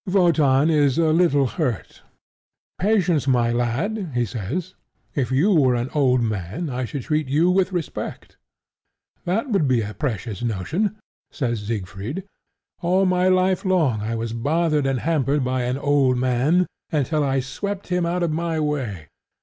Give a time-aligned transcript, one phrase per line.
[0.07, 2.01] Wotan is a little hurt.
[2.79, 4.73] "Patience, my lad," he says:
[5.13, 8.35] "if you were an old man I should treat you with respect."
[9.25, 10.95] "That would be a precious notion,"
[11.29, 12.23] says Siegfried.
[12.81, 17.39] "All my life long I was bothered and hampered by an old man until I
[17.39, 19.07] swept him out of my way.